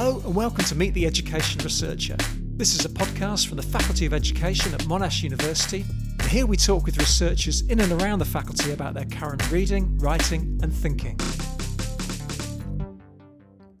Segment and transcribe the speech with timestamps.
[0.00, 2.16] Hello, and welcome to Meet the Education Researcher.
[2.56, 5.84] This is a podcast from the Faculty of Education at Monash University.
[6.28, 10.56] Here we talk with researchers in and around the faculty about their current reading, writing,
[10.62, 11.18] and thinking.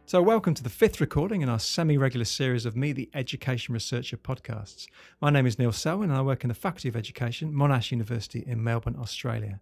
[0.06, 3.72] So, welcome to the fifth recording in our semi regular series of Meet the Education
[3.72, 4.88] Researcher podcasts.
[5.20, 8.42] My name is Neil Selwyn, and I work in the Faculty of Education, Monash University
[8.44, 9.60] in Melbourne, Australia.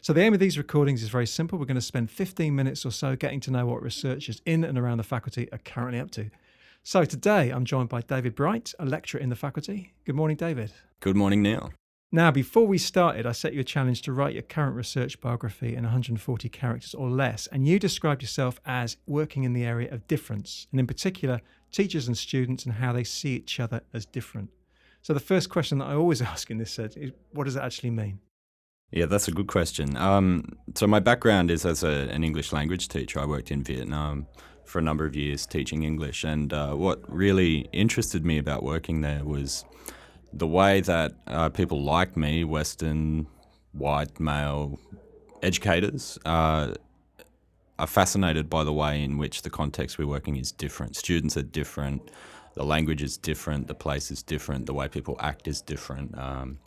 [0.00, 1.58] So, the aim of these recordings is very simple.
[1.58, 4.78] We're going to spend 15 minutes or so getting to know what researchers in and
[4.78, 6.30] around the faculty are currently up to.
[6.84, 9.94] So, today I'm joined by David Bright, a lecturer in the faculty.
[10.04, 10.72] Good morning, David.
[11.00, 11.72] Good morning, Neil.
[12.12, 15.74] Now, before we started, I set you a challenge to write your current research biography
[15.74, 20.08] in 140 characters or less, and you described yourself as working in the area of
[20.08, 24.50] difference, and in particular, teachers and students and how they see each other as different.
[25.02, 27.64] So, the first question that I always ask in this set is what does that
[27.64, 28.20] actually mean?
[28.90, 29.96] Yeah, that's a good question.
[29.96, 33.20] Um, so, my background is as a, an English language teacher.
[33.20, 34.26] I worked in Vietnam
[34.64, 39.02] for a number of years teaching English, and uh, what really interested me about working
[39.02, 39.64] there was
[40.32, 43.26] the way that uh, people like me, Western,
[43.72, 44.78] white, male
[45.42, 46.72] educators, uh,
[47.78, 50.96] are fascinated by the way in which the context we're working is different.
[50.96, 52.10] Students are different,
[52.54, 56.16] the language is different, the place is different, the way people act is different.
[56.18, 56.58] Um,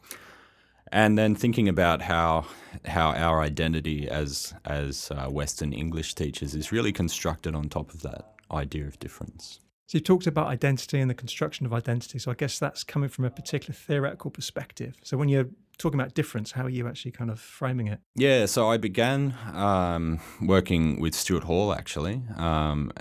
[0.92, 2.46] and then thinking about how
[2.86, 8.02] how our identity as as uh, Western English teachers is really constructed on top of
[8.02, 9.60] that idea of difference.
[9.88, 12.18] So you talked about identity and the construction of identity.
[12.18, 14.96] So I guess that's coming from a particular theoretical perspective.
[15.04, 18.00] So when you're talking about difference, how are you actually kind of framing it?
[18.16, 22.22] Yeah, so I began um, working with Stuart Hall actually.
[22.38, 22.94] Um,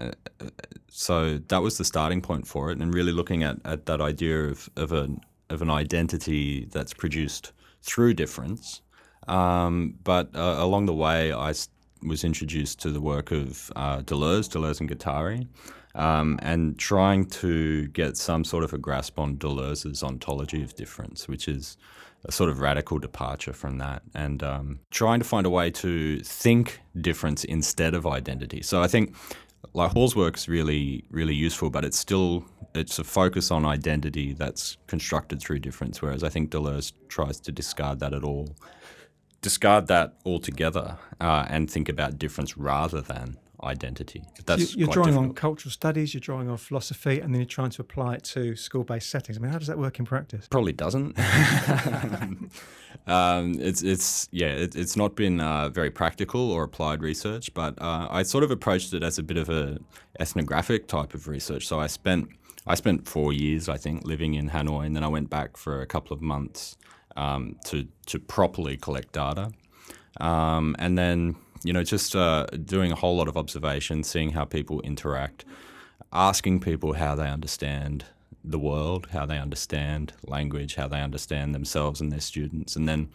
[0.88, 4.48] so that was the starting point for it, and really looking at, at that idea
[4.48, 8.82] of, of, an, of an identity that's produced through difference.
[9.28, 11.52] Um, but uh, along the way, I
[12.02, 15.46] was introduced to the work of uh, Deleuze, Deleuze and Guattari
[15.94, 21.28] um, and trying to get some sort of a grasp on Deleuze's ontology of difference,
[21.28, 21.76] which is
[22.24, 26.20] a sort of radical departure from that, and um, trying to find a way to
[26.20, 28.62] think difference instead of identity.
[28.62, 29.14] So I think
[29.72, 32.44] like Hall's work is really really useful, but it's still
[32.74, 36.00] it's a focus on identity that's constructed through difference.
[36.00, 38.54] Whereas I think Deleuze tries to discard that at all,
[39.42, 44.24] discard that altogether, uh, and think about difference rather than identity.
[44.46, 45.28] That's you're drawing difficult.
[45.30, 48.56] on cultural studies, you're drawing on philosophy, and then you're trying to apply it to
[48.56, 49.38] school-based settings.
[49.38, 50.46] I mean, how does that work in practice?
[50.48, 51.18] Probably doesn't.
[53.06, 57.80] um, it's it's yeah, it, it's not been uh, very practical or applied research, but
[57.80, 59.78] uh, I sort of approached it as a bit of a
[60.18, 61.66] ethnographic type of research.
[61.66, 62.28] So I spent
[62.66, 65.80] I spent four years, I think, living in Hanoi, and then I went back for
[65.80, 66.76] a couple of months
[67.16, 69.50] um, to to properly collect data,
[70.20, 74.44] um, and then you know, just uh, doing a whole lot of observation, seeing how
[74.44, 75.44] people interact,
[76.12, 78.04] asking people how they understand
[78.42, 83.08] the world, how they understand language, how they understand themselves and their students, and then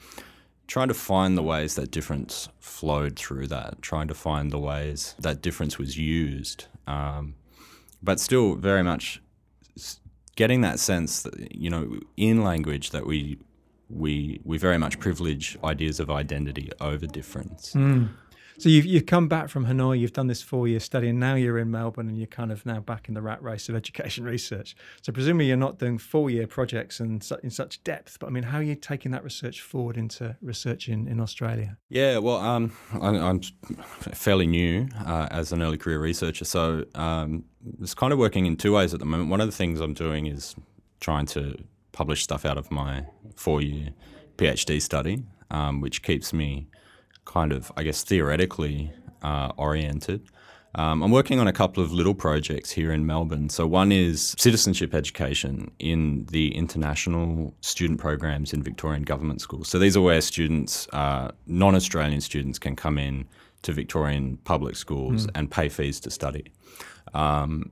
[0.68, 5.16] trying to find the ways that difference flowed through that, trying to find the ways
[5.20, 7.36] that difference was used, um,
[8.02, 9.22] but still very much
[10.36, 13.38] getting that sense that you know in language that we
[13.90, 17.74] we we very much privilege ideas of identity over difference.
[17.74, 18.10] Mm.
[18.58, 21.36] So you've you've come back from Hanoi, you've done this four year study, and now
[21.36, 24.24] you're in Melbourne, and you're kind of now back in the rat race of education
[24.24, 24.76] research.
[25.02, 28.18] So presumably you're not doing four year projects and su- in such depth.
[28.20, 31.78] But I mean, how are you taking that research forward into research in, in Australia?
[31.90, 33.42] Yeah, well, um, I'm, I'm,
[33.90, 37.44] fairly new uh, as an early career researcher, so um,
[37.82, 39.30] it's kind of working in two ways at the moment.
[39.30, 40.56] One of the things I'm doing is
[41.00, 41.56] trying to
[41.92, 43.06] publish stuff out of my
[43.36, 43.90] four year
[44.38, 46.68] PhD study, um, which keeps me
[47.26, 48.92] kind of, I guess, theoretically
[49.22, 50.22] uh, oriented.
[50.76, 53.50] Um, I'm working on a couple of little projects here in Melbourne.
[53.50, 59.70] So, one is citizenship education in the international student programs in Victorian government schools.
[59.70, 63.26] So, these are where students, uh, non Australian students, can come in
[63.62, 65.32] to Victorian public schools mm.
[65.36, 66.52] and pay fees to study.
[67.14, 67.72] Um,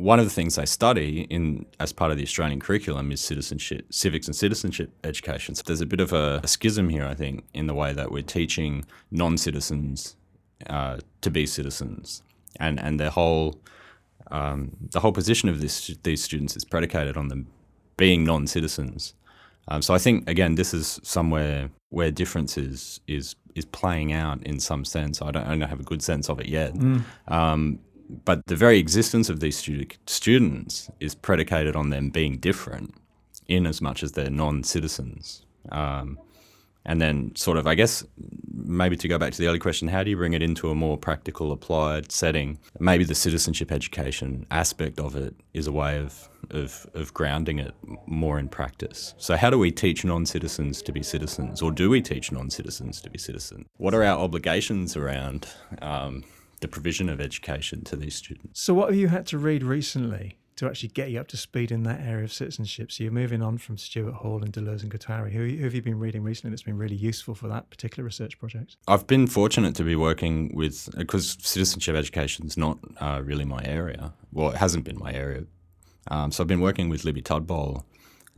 [0.00, 3.86] one of the things they study in as part of the Australian curriculum is citizenship,
[3.90, 5.54] civics and citizenship education.
[5.54, 8.10] So there's a bit of a, a schism here, I think, in the way that
[8.10, 10.16] we're teaching non-citizens
[10.68, 12.22] uh, to be citizens,
[12.58, 13.60] and and their whole
[14.30, 17.46] um, the whole position of this these students is predicated on them
[17.96, 19.14] being non-citizens.
[19.68, 24.42] Um, so I think again, this is somewhere where difference is is is playing out
[24.44, 25.20] in some sense.
[25.20, 26.74] I don't, I don't have a good sense of it yet.
[26.74, 27.02] Mm.
[27.28, 27.78] Um,
[28.24, 29.56] but the very existence of these
[30.06, 32.94] students is predicated on them being different
[33.46, 35.44] in as much as they're non-citizens.
[35.70, 36.18] Um,
[36.86, 38.04] and then sort of, I guess,
[38.52, 40.74] maybe to go back to the early question, how do you bring it into a
[40.74, 42.58] more practical, applied setting?
[42.78, 47.74] Maybe the citizenship education aspect of it is a way of, of, of grounding it
[48.06, 49.14] more in practice.
[49.18, 52.48] So, how do we teach non citizens to be citizens, or do we teach non
[52.48, 53.66] citizens to be citizens?
[53.76, 55.48] What are our obligations around
[55.82, 56.24] um,
[56.60, 58.60] the provision of education to these students?
[58.60, 61.72] So, what have you had to read recently to actually get you up to speed
[61.72, 62.92] in that area of citizenship.
[62.92, 65.32] So you're moving on from Stuart Hall and Deleuze and Guattari.
[65.32, 68.38] Who, who have you been reading recently that's been really useful for that particular research
[68.38, 68.76] project?
[68.86, 73.62] I've been fortunate to be working with, because citizenship education is not uh, really my
[73.64, 74.12] area.
[74.32, 75.44] Well, it hasn't been my area.
[76.08, 77.84] Um, so I've been working with Libby Tudball,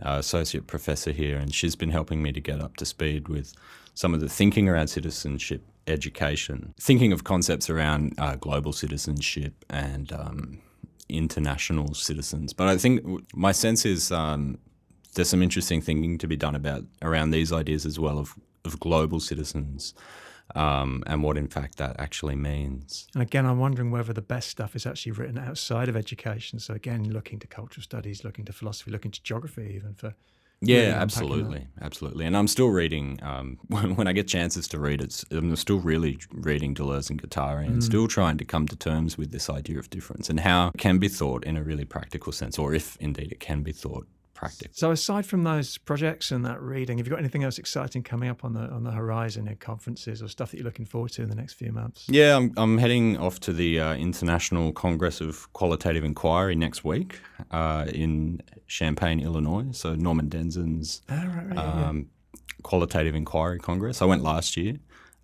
[0.01, 3.53] uh, associate professor here, and she's been helping me to get up to speed with
[3.95, 10.12] some of the thinking around citizenship education, thinking of concepts around uh, global citizenship and
[10.12, 10.61] um,
[11.08, 12.52] international citizens.
[12.52, 13.02] But I think
[13.34, 14.58] my sense is um,
[15.14, 18.34] there's some interesting thinking to be done about around these ideas as well of,
[18.64, 19.94] of global citizens.
[20.55, 23.06] Um, and what in fact that actually means.
[23.14, 26.58] And again, I'm wondering whether the best stuff is actually written outside of education.
[26.58, 30.14] So again, looking to cultural studies, looking to philosophy, looking to geography, even for
[30.62, 32.25] yeah, absolutely, absolutely.
[32.25, 33.19] And I'm still reading.
[33.23, 37.67] Um, when I get chances to read it, I'm still really reading Deleuze and Guattari,
[37.67, 37.82] and mm.
[37.82, 40.99] still trying to come to terms with this idea of difference and how it can
[40.99, 44.06] be thought in a really practical sense, or if indeed it can be thought
[44.73, 48.29] So aside from those projects and that reading, have you got anything else exciting coming
[48.29, 51.23] up on the on the horizon in conferences or stuff that you're looking forward to
[51.23, 52.06] in the next few months?
[52.09, 57.21] Yeah, I'm, I'm heading off to the uh, International Congress of Qualitative Inquiry next week
[57.50, 59.67] uh, in Champaign, Illinois.
[59.73, 62.41] So Norman Denzin's oh, right, right, um, yeah.
[62.62, 64.03] Qualitative Inquiry Congress.
[64.03, 64.77] I went last year.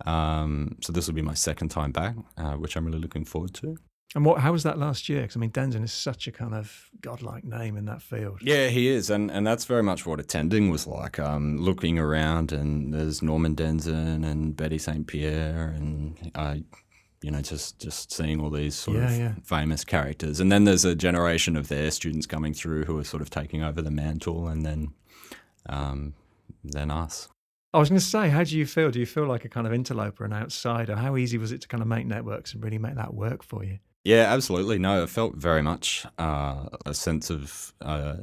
[0.07, 3.55] Um, so this will be my second time back, uh, which I'm really looking forward
[3.55, 3.77] to.
[4.15, 4.41] And what?
[4.41, 5.23] How was that last year?
[5.23, 8.39] Because I mean, Denzin is such a kind of godlike name in that field.
[8.41, 11.19] Yeah, he is, and and that's very much what attending was like.
[11.19, 16.57] Um, looking around, and there's Norman Denzin and Betty St Pierre, and uh,
[17.21, 19.33] you know, just just seeing all these sort yeah, of yeah.
[19.45, 23.21] famous characters, and then there's a generation of their students coming through who are sort
[23.21, 24.95] of taking over the mantle, and then
[25.69, 26.15] um,
[26.65, 27.29] then us.
[27.75, 28.91] I was going to say, how do you feel?
[28.91, 30.97] Do you feel like a kind of interloper, an outsider?
[30.97, 33.63] How easy was it to kind of make networks and really make that work for
[33.63, 33.79] you?
[34.09, 34.79] Yeah, absolutely.
[34.79, 38.17] No, it felt very much uh, a sense of, uh,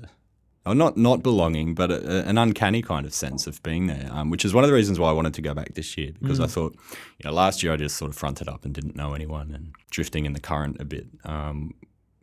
[0.65, 4.31] oh, not not belonging, but a, an uncanny kind of sense of being there, um,
[4.31, 6.39] which is one of the reasons why I wanted to go back this year because
[6.39, 6.45] mm.
[6.45, 6.75] I thought,
[7.19, 9.75] you know, last year I just sort of fronted up and didn't know anyone and
[9.91, 11.05] drifting in the current a bit.
[11.23, 11.75] Um,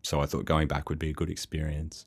[0.03, 2.05] so I thought going back would be a good experience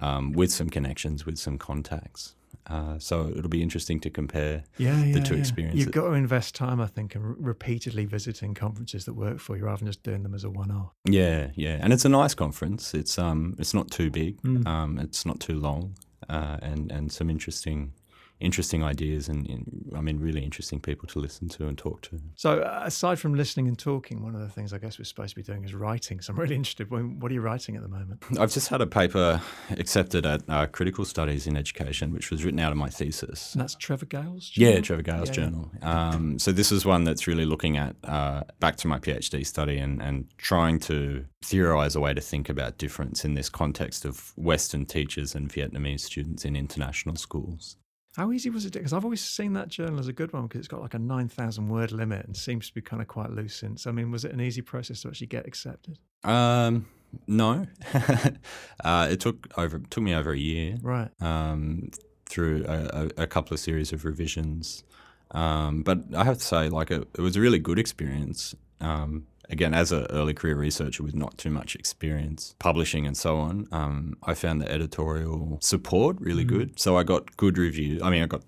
[0.00, 2.34] um, with some connections, with some contacts.
[2.66, 5.40] Uh, so it'll be interesting to compare yeah, yeah, the two yeah.
[5.40, 5.80] experiences.
[5.80, 9.64] You've got to invest time, I think, in repeatedly visiting conferences that work for you
[9.64, 10.92] rather than just doing them as a one-off.
[11.04, 12.94] Yeah, yeah, and it's a nice conference.
[12.94, 14.40] It's um, it's not too big.
[14.42, 14.66] Mm.
[14.66, 15.96] Um, it's not too long,
[16.28, 17.92] uh, and and some interesting
[18.40, 22.20] interesting ideas and, and, I mean really interesting people to listen to and talk to.
[22.36, 25.30] So uh, aside from listening and talking, one of the things I guess we're supposed
[25.30, 26.20] to be doing is writing.
[26.20, 26.90] So I'm really interested.
[26.90, 28.22] What are you writing at the moment?
[28.38, 29.40] I've just had a paper
[29.70, 33.54] accepted at uh, Critical Studies in Education, which was written out of my thesis.
[33.54, 34.74] And that's Trevor Gale's journal?
[34.74, 35.70] Yeah, Trevor Gale's yeah, journal.
[35.80, 36.08] Yeah.
[36.10, 39.78] Um, so this is one that's really looking at uh, back to my PhD study
[39.78, 44.32] and, and trying to theorize a way to think about difference in this context of
[44.36, 47.76] Western teachers and Vietnamese students in international schools.
[48.18, 48.72] How easy was it?
[48.72, 50.98] Because I've always seen that journal as a good one because it's got like a
[50.98, 53.86] 9,000 word limit and seems to be kind of quite loose since.
[53.86, 56.00] I mean, was it an easy process to actually get accepted?
[56.24, 56.86] Um,
[57.28, 57.68] no.
[58.84, 60.78] uh, it took over took me over a year.
[60.82, 61.10] Right.
[61.20, 61.92] Um,
[62.28, 64.82] through a, a, a, couple of series of revisions.
[65.30, 68.52] Um, but I have to say, like, it, it was a really good experience.
[68.80, 73.38] Um, again, as an early career researcher with not too much experience publishing and so
[73.38, 76.48] on, um, I found the editorial support really mm.
[76.48, 76.80] good.
[76.80, 78.02] So I got good reviews.
[78.02, 78.42] I mean, I got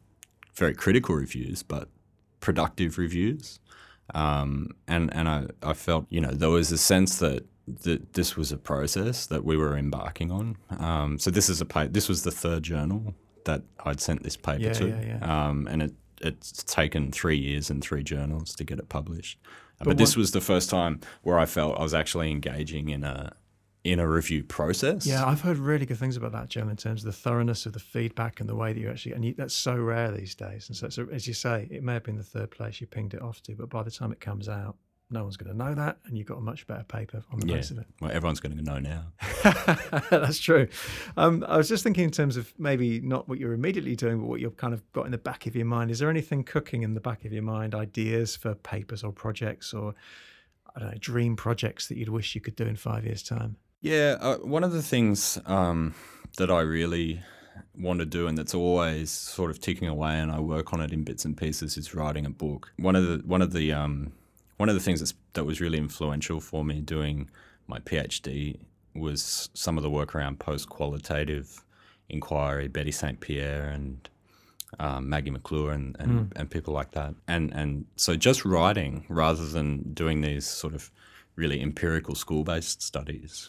[0.54, 1.88] very critical reviews, but
[2.40, 3.60] productive reviews.
[4.14, 7.46] Um, and and I, I felt, you know, there was a sense that
[7.82, 10.56] that this was a process that we were embarking on.
[10.78, 13.14] Um, so this is a pa- this was the third journal
[13.44, 15.48] that I'd sent this paper yeah, to, yeah, yeah.
[15.48, 19.38] Um, and it it's taken three years and three journals to get it published.
[19.80, 23.02] But, but this was the first time where I felt I was actually engaging in
[23.02, 23.32] a
[23.82, 25.06] in a review process.
[25.06, 27.72] Yeah, I've heard really good things about that, journal in terms of the thoroughness of
[27.72, 30.68] the feedback and the way that you actually, and you, that's so rare these days.
[30.68, 33.14] And so, so, as you say, it may have been the third place you pinged
[33.14, 34.76] it off to, but by the time it comes out,
[35.10, 37.46] no one's going to know that, and you've got a much better paper on the
[37.46, 37.58] yeah.
[37.58, 37.86] of it.
[38.00, 39.06] Well, everyone's going to know now.
[40.10, 40.68] That's true.
[41.16, 44.26] Um, I was just thinking in terms of maybe not what you're immediately doing, but
[44.26, 45.90] what you've kind of got in the back of your mind.
[45.90, 49.74] Is there anything cooking in the back of your mind, ideas for papers or projects,
[49.74, 49.94] or
[50.74, 53.56] I don't know, dream projects that you'd wish you could do in five years' time?
[53.80, 55.94] Yeah, uh, one of the things um,
[56.36, 57.22] that I really
[57.78, 60.92] want to do and that's always sort of ticking away and I work on it
[60.92, 62.72] in bits and pieces is writing a book.
[62.76, 64.12] One of the one of the um,
[64.60, 67.30] one of the things that's, that was really influential for me doing
[67.66, 68.58] my PhD
[68.94, 71.64] was some of the work around post qualitative
[72.10, 73.18] inquiry, Betty St.
[73.20, 74.06] Pierre and
[74.78, 76.32] um, Maggie MacLure and, and, mm.
[76.36, 77.14] and people like that.
[77.26, 80.90] And and so just writing rather than doing these sort of
[81.36, 83.48] really empirical school based studies.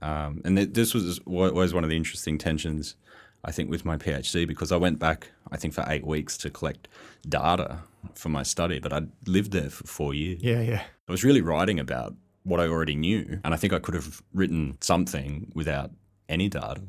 [0.00, 2.94] Um, and th- this was always one of the interesting tensions,
[3.44, 6.50] I think, with my PhD because I went back, I think, for eight weeks to
[6.50, 6.88] collect
[7.28, 7.80] data
[8.14, 10.42] for my study, but I'd lived there for four years.
[10.42, 10.82] Yeah, yeah.
[11.08, 14.22] I was really writing about what I already knew, and I think I could have
[14.32, 15.90] written something without
[16.28, 16.82] any data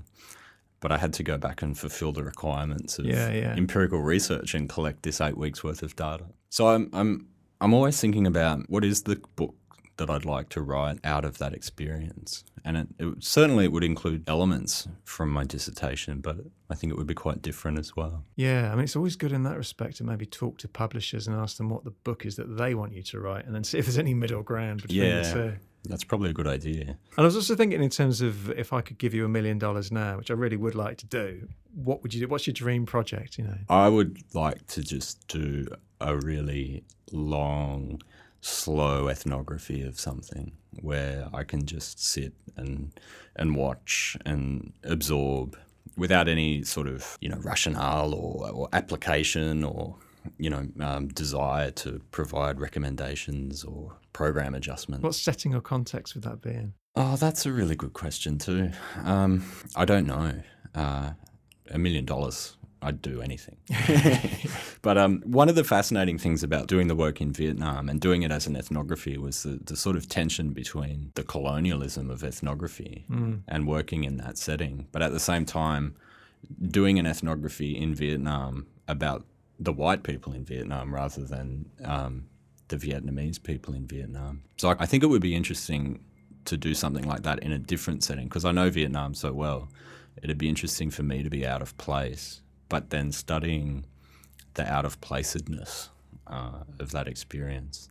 [0.83, 3.55] but I had to go back and fulfill the requirements of yeah, yeah.
[3.55, 6.25] empirical research and collect this eight weeks worth of data.
[6.49, 7.25] So I'm I'm
[7.61, 9.55] I'm always thinking about what is the book
[9.97, 13.83] that I'd like to write out of that experience, and it, it, certainly it would
[13.83, 16.37] include elements from my dissertation, but
[16.69, 18.23] I think it would be quite different as well.
[18.35, 21.35] Yeah, I mean it's always good in that respect to maybe talk to publishers and
[21.35, 23.77] ask them what the book is that they want you to write, and then see
[23.77, 25.21] if there's any middle ground between yeah.
[25.21, 25.53] the two.
[25.85, 26.85] That's probably a good idea.
[26.85, 29.59] And I was also thinking in terms of if I could give you a million
[29.59, 32.27] dollars now, which I really would like to do, what would you do?
[32.29, 33.37] What's your dream project?
[33.37, 35.67] You know, I would like to just do
[35.99, 38.01] a really long,
[38.43, 42.91] slow ethnography of something where I can just sit and
[43.35, 45.57] and watch and absorb
[45.95, 49.95] without any sort of you know rationale or, or application or
[50.37, 55.03] you know, um, desire to provide recommendations or program adjustments.
[55.03, 56.73] What setting or context would that be in?
[56.95, 58.71] Oh, that's a really good question too.
[59.03, 59.43] Um,
[59.75, 60.33] I don't know.
[60.75, 61.11] Uh,
[61.71, 63.57] a million dollars, I'd do anything.
[64.83, 68.21] but um, one of the fascinating things about doing the work in Vietnam and doing
[68.21, 73.05] it as an ethnography was the, the sort of tension between the colonialism of ethnography
[73.09, 73.39] mm.
[73.47, 74.85] and working in that setting.
[74.91, 75.95] But at the same time,
[76.61, 79.25] doing an ethnography in Vietnam about
[79.57, 82.25] the white people in Vietnam rather than um,
[82.67, 84.43] the Vietnamese people in Vietnam.
[84.57, 86.03] So I think it would be interesting
[86.43, 89.69] to do something like that in a different setting because I know Vietnam so well.
[90.21, 93.85] It'd be interesting for me to be out of place, but then studying
[94.53, 95.89] the out of placedness
[96.27, 97.89] uh, of that experience.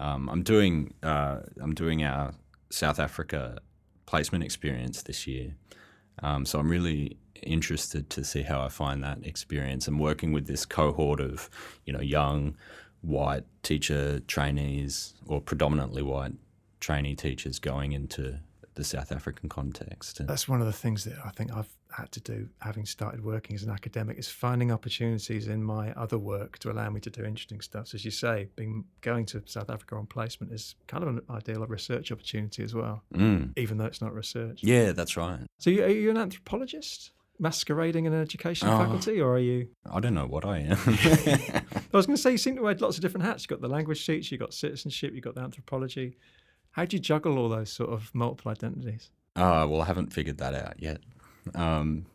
[0.00, 2.34] Um, I'm doing uh, I'm doing our
[2.70, 3.58] South Africa
[4.06, 5.54] placement experience this year,
[6.22, 10.46] um, so I'm really interested to see how I find that experience and working with
[10.46, 11.50] this cohort of,
[11.84, 12.56] you know, young
[13.00, 16.32] white teacher trainees or predominantly white
[16.80, 18.38] trainee teachers going into
[18.74, 20.26] the South African context.
[20.26, 23.54] That's one of the things that I think I've had to do, having started working
[23.54, 27.24] as an academic, is finding opportunities in my other work to allow me to do
[27.24, 27.88] interesting stuff.
[27.88, 31.20] So as you say, being going to South Africa on placement is kind of an
[31.30, 33.52] ideal research opportunity as well, mm.
[33.56, 34.60] even though it's not research.
[34.62, 35.40] Yeah, that's right.
[35.58, 37.12] So you, are you an anthropologist?
[37.38, 39.68] masquerading in an education oh, faculty, or are you?
[39.90, 40.78] I don't know what I am.
[40.86, 41.62] I
[41.92, 43.42] was going to say you seem to wear lots of different hats.
[43.42, 46.16] You've got the language teach, you've got citizenship, you've got the anthropology.
[46.72, 49.10] How do you juggle all those sort of multiple identities?
[49.36, 51.00] Uh, well, I haven't figured that out yet.
[51.54, 52.06] Um,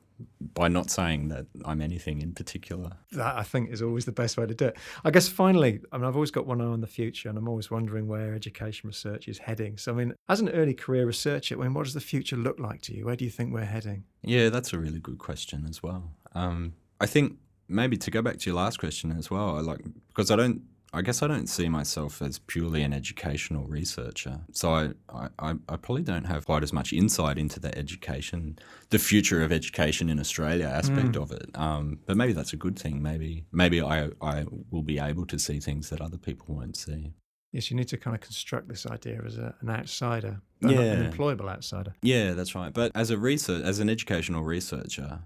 [0.54, 2.92] by not saying that I'm anything in particular.
[3.12, 4.78] That I think is always the best way to do it.
[5.06, 7.48] I guess finally, I mean, I've always got one eye on the future, and I'm
[7.48, 9.78] always wondering where education research is heading.
[9.78, 12.60] So, I mean, as an early career researcher, I mean, what does the future look
[12.60, 13.06] like to you?
[13.06, 14.06] Where do you think we're heading?
[14.24, 16.12] Yeah, that's a really good question as well.
[16.34, 17.38] Um, I think
[17.68, 20.62] maybe to go back to your last question as well, I like because I don't
[20.98, 24.42] I guess I don't see myself as purely an educational researcher.
[24.52, 24.90] So I,
[25.38, 28.58] I, I, probably don't have quite as much insight into the education,
[28.90, 31.22] the future of education in Australia aspect mm.
[31.22, 31.52] of it.
[31.54, 33.04] Um, but maybe that's a good thing.
[33.04, 37.14] Maybe maybe I, I will be able to see things that other people won't see.
[37.52, 40.80] Yes, you need to kind of construct this idea as a, an outsider, yeah.
[40.80, 41.94] an employable outsider.
[42.02, 42.74] Yeah, that's right.
[42.74, 45.20] But as a research, as an educational researcher,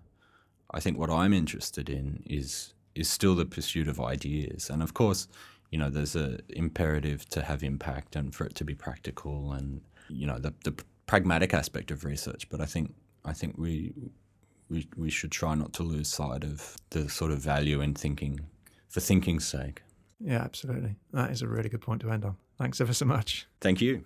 [0.72, 4.70] I think what I'm interested in is is still the pursuit of ideas.
[4.70, 5.28] And of course,
[5.72, 9.82] you know, there's a imperative to have impact and for it to be practical and
[10.10, 10.76] you know the, the
[11.08, 12.50] pragmatic aspect of research.
[12.50, 12.94] But I think
[13.26, 13.94] I think we
[14.70, 18.42] we we should try not to lose sight of the sort of value in thinking
[18.90, 19.82] for thinking's sake.
[20.20, 20.96] Yeah, absolutely.
[21.14, 22.36] That is a really good point to end on.
[22.58, 23.48] Thanks ever so much.
[23.60, 24.04] Thank you.